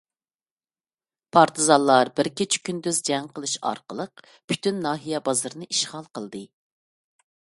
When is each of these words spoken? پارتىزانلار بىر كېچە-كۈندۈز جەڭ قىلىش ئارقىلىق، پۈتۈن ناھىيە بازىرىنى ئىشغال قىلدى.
پارتىزانلار 1.35 2.11
بىر 2.19 2.29
كېچە-كۈندۈز 2.39 3.01
جەڭ 3.11 3.29
قىلىش 3.37 3.53
ئارقىلىق، 3.71 4.25
پۈتۈن 4.53 4.81
ناھىيە 4.89 5.23
بازىرىنى 5.29 5.71
ئىشغال 5.75 6.11
قىلدى. 6.19 6.45